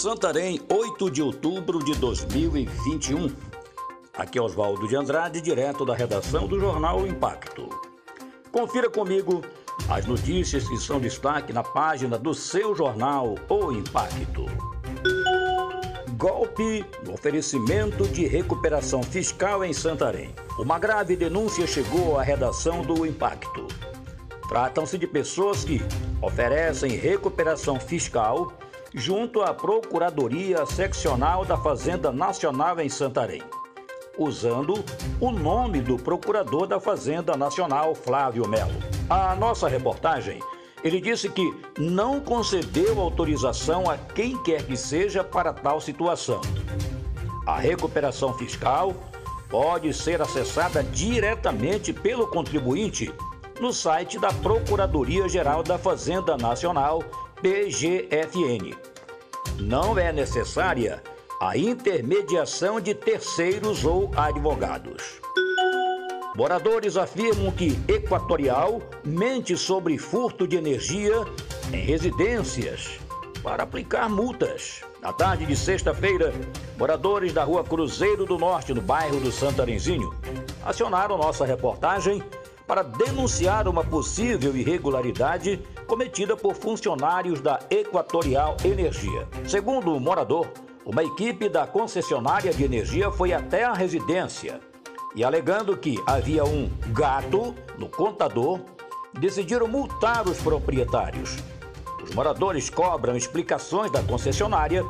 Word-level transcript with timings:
Santarém, 0.00 0.58
8 0.72 1.10
de 1.10 1.20
outubro 1.20 1.78
de 1.84 1.94
2021. 1.94 3.30
Aqui 4.16 4.38
é 4.38 4.40
Oswaldo 4.40 4.88
de 4.88 4.96
Andrade, 4.96 5.42
direto 5.42 5.84
da 5.84 5.94
redação 5.94 6.48
do 6.48 6.58
jornal 6.58 7.06
Impacto. 7.06 7.68
Confira 8.50 8.88
comigo 8.88 9.42
as 9.90 10.06
notícias 10.06 10.66
que 10.66 10.78
são 10.78 10.98
destaque 10.98 11.52
na 11.52 11.62
página 11.62 12.18
do 12.18 12.32
seu 12.32 12.74
jornal 12.74 13.34
O 13.50 13.72
Impacto. 13.72 14.46
Golpe 16.16 16.82
no 17.04 17.12
oferecimento 17.12 18.08
de 18.08 18.26
recuperação 18.26 19.02
fiscal 19.02 19.62
em 19.62 19.74
Santarém. 19.74 20.34
Uma 20.58 20.78
grave 20.78 21.14
denúncia 21.14 21.66
chegou 21.66 22.18
à 22.18 22.22
redação 22.22 22.80
do 22.80 23.04
Impacto. 23.04 23.68
Tratam-se 24.48 24.96
de 24.96 25.06
pessoas 25.06 25.62
que 25.62 25.78
oferecem 26.22 26.92
recuperação 26.92 27.78
fiscal 27.78 28.50
junto 28.94 29.42
à 29.42 29.54
Procuradoria 29.54 30.66
Seccional 30.66 31.44
da 31.44 31.56
Fazenda 31.56 32.10
Nacional 32.10 32.80
em 32.80 32.88
Santarém, 32.88 33.42
usando 34.18 34.84
o 35.20 35.30
nome 35.30 35.80
do 35.80 35.96
procurador 35.96 36.66
da 36.66 36.80
Fazenda 36.80 37.36
Nacional, 37.36 37.94
Flávio 37.94 38.48
Melo. 38.48 38.74
A 39.08 39.34
nossa 39.34 39.68
reportagem, 39.68 40.40
ele 40.82 41.00
disse 41.00 41.28
que 41.28 41.54
não 41.78 42.20
concedeu 42.20 43.00
autorização 43.00 43.88
a 43.88 43.96
quem 43.96 44.40
quer 44.42 44.64
que 44.64 44.76
seja 44.76 45.22
para 45.22 45.52
tal 45.52 45.80
situação. 45.80 46.40
A 47.46 47.58
recuperação 47.58 48.34
fiscal 48.34 48.94
pode 49.48 49.92
ser 49.92 50.20
acessada 50.22 50.82
diretamente 50.82 51.92
pelo 51.92 52.26
contribuinte 52.28 53.12
no 53.60 53.72
site 53.72 54.18
da 54.18 54.32
Procuradoria-Geral 54.32 55.62
da 55.62 55.76
Fazenda 55.76 56.36
Nacional 56.36 57.02
PGFN. 57.42 58.76
Não 59.58 59.96
é 59.98 60.12
necessária 60.12 61.02
a 61.40 61.56
intermediação 61.56 62.78
de 62.78 62.94
terceiros 62.94 63.82
ou 63.84 64.10
advogados. 64.14 65.20
Moradores 66.36 66.98
afirmam 66.98 67.50
que 67.50 67.78
Equatorial 67.88 68.82
mente 69.02 69.56
sobre 69.56 69.96
furto 69.96 70.46
de 70.46 70.56
energia 70.56 71.14
em 71.72 71.80
residências 71.80 73.00
para 73.42 73.62
aplicar 73.62 74.08
multas. 74.10 74.82
Na 75.00 75.14
tarde 75.14 75.46
de 75.46 75.56
sexta-feira, 75.56 76.34
moradores 76.78 77.32
da 77.32 77.42
rua 77.42 77.64
Cruzeiro 77.64 78.26
do 78.26 78.36
Norte, 78.36 78.74
no 78.74 78.82
bairro 78.82 79.18
do 79.18 79.32
Santarenzinho, 79.32 80.14
acionaram 80.62 81.16
nossa 81.16 81.46
reportagem 81.46 82.22
para 82.70 82.84
denunciar 82.84 83.66
uma 83.66 83.82
possível 83.82 84.56
irregularidade 84.56 85.60
cometida 85.88 86.36
por 86.36 86.54
funcionários 86.54 87.40
da 87.40 87.58
Equatorial 87.68 88.56
Energia. 88.64 89.26
Segundo 89.44 89.92
o 89.92 89.98
morador, 89.98 90.46
uma 90.86 91.02
equipe 91.02 91.48
da 91.48 91.66
concessionária 91.66 92.54
de 92.54 92.62
energia 92.62 93.10
foi 93.10 93.32
até 93.32 93.64
a 93.64 93.72
residência 93.72 94.60
e, 95.16 95.24
alegando 95.24 95.76
que 95.76 96.00
havia 96.06 96.44
um 96.44 96.70
gato 96.92 97.56
no 97.76 97.88
contador, 97.88 98.60
decidiram 99.18 99.66
multar 99.66 100.28
os 100.28 100.38
proprietários. 100.38 101.38
Os 102.04 102.14
moradores 102.14 102.70
cobram 102.70 103.16
explicações 103.16 103.90
da 103.90 104.00
concessionária, 104.00 104.84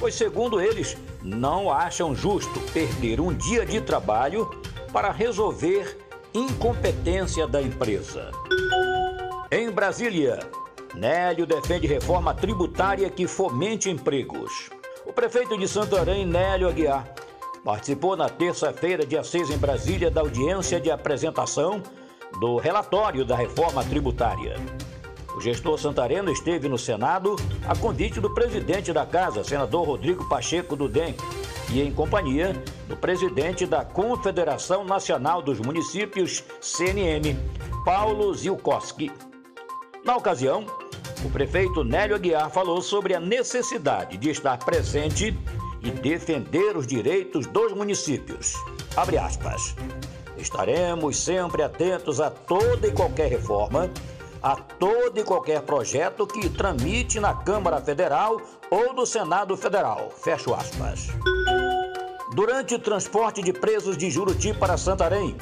pois, 0.00 0.14
segundo 0.14 0.58
eles, 0.58 0.96
não 1.22 1.70
acham 1.70 2.14
justo 2.14 2.58
perder 2.72 3.20
um 3.20 3.34
dia 3.34 3.66
de 3.66 3.78
trabalho 3.82 4.48
para 4.90 5.12
resolver 5.12 6.05
incompetência 6.36 7.48
da 7.48 7.62
empresa. 7.62 8.30
Em 9.50 9.70
Brasília, 9.70 10.38
Nélio 10.94 11.46
defende 11.46 11.86
reforma 11.86 12.34
tributária 12.34 13.08
que 13.08 13.26
fomente 13.26 13.88
empregos. 13.88 14.68
O 15.06 15.14
prefeito 15.14 15.56
de 15.56 15.66
Santarém, 15.66 16.26
Nélio 16.26 16.68
Aguiar, 16.68 17.08
participou 17.64 18.16
na 18.16 18.28
terça-feira, 18.28 19.06
dia 19.06 19.24
6, 19.24 19.48
em 19.48 19.56
Brasília, 19.56 20.10
da 20.10 20.20
audiência 20.20 20.78
de 20.78 20.90
apresentação 20.90 21.82
do 22.38 22.58
relatório 22.58 23.24
da 23.24 23.34
reforma 23.34 23.82
tributária. 23.82 24.56
O 25.34 25.40
gestor 25.40 25.78
santareno 25.78 26.30
esteve 26.30 26.68
no 26.68 26.76
Senado 26.76 27.36
a 27.66 27.74
convite 27.74 28.20
do 28.20 28.34
presidente 28.34 28.92
da 28.92 29.06
casa, 29.06 29.42
senador 29.42 29.86
Rodrigo 29.86 30.28
Pacheco 30.28 30.76
do 30.76 30.86
DEM, 30.86 31.14
e 31.70 31.80
em 31.80 31.90
companhia 31.92 32.54
do 32.86 32.96
presidente 32.96 33.66
da 33.66 33.84
Confederação 33.84 34.84
Nacional 34.84 35.42
dos 35.42 35.58
Municípios, 35.60 36.42
CNM, 36.60 37.36
Paulo 37.84 38.32
Zilkowski. 38.34 39.10
Na 40.04 40.16
ocasião, 40.16 40.64
o 41.24 41.30
prefeito 41.30 41.82
Nélio 41.82 42.14
Aguiar 42.14 42.50
falou 42.50 42.80
sobre 42.80 43.14
a 43.14 43.20
necessidade 43.20 44.16
de 44.16 44.30
estar 44.30 44.58
presente 44.58 45.36
e 45.82 45.90
defender 45.90 46.76
os 46.76 46.86
direitos 46.86 47.46
dos 47.46 47.72
municípios. 47.72 48.54
Abre 48.96 49.18
aspas. 49.18 49.74
Estaremos 50.36 51.16
sempre 51.16 51.62
atentos 51.62 52.20
a 52.20 52.30
toda 52.30 52.86
e 52.86 52.92
qualquer 52.92 53.30
reforma, 53.30 53.90
a 54.42 54.54
todo 54.56 55.18
e 55.18 55.24
qualquer 55.24 55.62
projeto 55.62 56.26
que 56.26 56.48
tramite 56.48 57.18
na 57.18 57.34
Câmara 57.34 57.80
Federal 57.80 58.40
ou 58.70 58.94
do 58.94 59.06
Senado 59.06 59.56
Federal. 59.56 60.10
Fecho 60.10 60.54
aspas. 60.54 61.08
Durante 62.36 62.74
o 62.74 62.78
transporte 62.78 63.40
de 63.40 63.50
presos 63.50 63.96
de 63.96 64.10
Juruti 64.10 64.52
para 64.52 64.76
Santarém, 64.76 65.34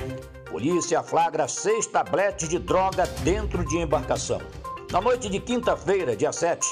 polícia 0.48 1.02
flagra 1.02 1.48
seis 1.48 1.88
tabletes 1.88 2.48
de 2.48 2.56
droga 2.56 3.04
dentro 3.24 3.64
de 3.64 3.78
embarcação. 3.78 4.40
Na 4.92 5.00
noite 5.00 5.28
de 5.28 5.40
quinta-feira, 5.40 6.14
dia 6.14 6.30
7, 6.30 6.70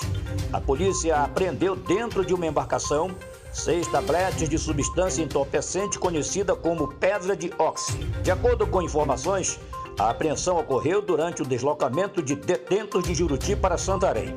a 0.53 0.61
polícia 0.61 1.17
apreendeu 1.17 1.75
dentro 1.75 2.25
de 2.25 2.33
uma 2.33 2.47
embarcação 2.47 3.11
seis 3.53 3.89
tabletes 3.89 4.49
de 4.49 4.57
substância 4.57 5.25
entorpecente 5.25 5.99
conhecida 5.99 6.55
como 6.55 6.87
pedra 6.87 7.35
de 7.35 7.53
óxido. 7.59 8.07
De 8.23 8.31
acordo 8.31 8.65
com 8.65 8.81
informações, 8.81 9.59
a 9.99 10.11
apreensão 10.11 10.57
ocorreu 10.57 11.03
durante 11.03 11.43
o 11.43 11.45
deslocamento 11.45 12.23
de 12.23 12.37
detentos 12.37 13.03
de 13.03 13.13
Juruti 13.13 13.57
para 13.57 13.77
Santarém. 13.77 14.37